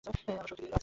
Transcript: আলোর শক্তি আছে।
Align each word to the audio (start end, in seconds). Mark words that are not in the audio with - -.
আলোর 0.05 0.17
শক্তি 0.23 0.63
আছে। 0.65 0.77